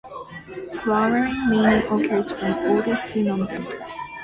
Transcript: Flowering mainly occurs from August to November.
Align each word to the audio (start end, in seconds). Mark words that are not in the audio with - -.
Flowering 0.81 1.47
mainly 1.51 1.75
occurs 1.85 2.31
from 2.31 2.51
August 2.75 3.11
to 3.13 3.21
November. 3.21 3.85